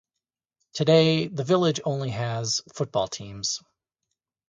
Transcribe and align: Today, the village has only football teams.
Today, 0.73 1.27
the 1.27 1.43
village 1.43 1.77
has 1.77 1.83
only 1.85 2.71
football 2.73 3.07
teams. 3.07 3.59